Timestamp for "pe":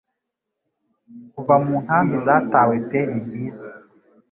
2.89-2.99